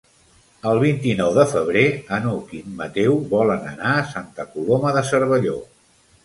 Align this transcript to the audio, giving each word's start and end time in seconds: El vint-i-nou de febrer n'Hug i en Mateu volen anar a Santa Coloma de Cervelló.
El 0.69 0.79
vint-i-nou 0.83 1.35
de 1.35 1.43
febrer 1.51 1.83
n'Hug 2.23 2.55
i 2.61 2.61
en 2.69 2.79
Mateu 2.79 3.19
volen 3.35 3.69
anar 3.73 3.93
a 3.99 4.09
Santa 4.15 4.47
Coloma 4.57 4.95
de 4.97 5.05
Cervelló. 5.13 5.57